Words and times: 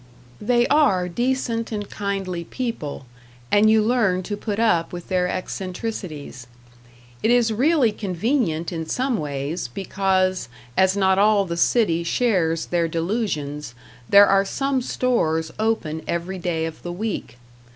They 0.41 0.65
are 0.65 1.07
decent 1.07 1.71
and 1.71 1.87
kindly 1.87 2.43
people, 2.43 3.05
and 3.51 3.69
you 3.69 3.83
learn 3.83 4.23
to 4.23 4.35
put 4.35 4.57
up 4.57 4.91
with 4.91 5.09
their 5.09 5.27
eccentricities; 5.27 6.47
it 7.21 7.29
is 7.29 7.53
really 7.53 7.91
convenient 7.91 8.71
in 8.71 8.87
some 8.87 9.17
ways, 9.19 9.67
because, 9.67 10.49
as 10.75 10.97
not 10.97 11.19
all 11.19 11.45
the 11.45 11.55
city 11.55 12.03
shares 12.03 12.65
their 12.65 12.87
delusions, 12.87 13.75
there 14.09 14.25
are 14.25 14.43
some 14.43 14.81
stores 14.81 15.51
open 15.59 16.01
every 16.07 16.39
day 16.39 16.65
of 16.65 16.81
the 16.81 16.91
week. 16.91 17.37